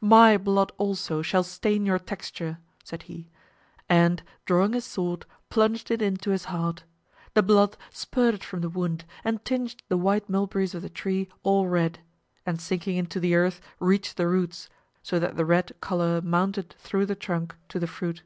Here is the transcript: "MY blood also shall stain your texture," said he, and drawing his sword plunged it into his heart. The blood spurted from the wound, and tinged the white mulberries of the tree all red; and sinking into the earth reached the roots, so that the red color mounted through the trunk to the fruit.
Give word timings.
"MY 0.00 0.36
blood 0.36 0.72
also 0.78 1.22
shall 1.22 1.44
stain 1.44 1.86
your 1.86 2.00
texture," 2.00 2.58
said 2.82 3.04
he, 3.04 3.28
and 3.88 4.20
drawing 4.44 4.72
his 4.72 4.84
sword 4.84 5.26
plunged 5.48 5.92
it 5.92 6.02
into 6.02 6.30
his 6.30 6.46
heart. 6.46 6.82
The 7.34 7.44
blood 7.44 7.76
spurted 7.88 8.42
from 8.42 8.62
the 8.62 8.68
wound, 8.68 9.04
and 9.22 9.44
tinged 9.44 9.76
the 9.88 9.96
white 9.96 10.28
mulberries 10.28 10.74
of 10.74 10.82
the 10.82 10.90
tree 10.90 11.28
all 11.44 11.68
red; 11.68 12.00
and 12.44 12.60
sinking 12.60 12.96
into 12.96 13.20
the 13.20 13.36
earth 13.36 13.60
reached 13.78 14.16
the 14.16 14.26
roots, 14.26 14.68
so 15.04 15.20
that 15.20 15.36
the 15.36 15.44
red 15.44 15.80
color 15.80 16.20
mounted 16.20 16.74
through 16.80 17.06
the 17.06 17.14
trunk 17.14 17.54
to 17.68 17.78
the 17.78 17.86
fruit. 17.86 18.24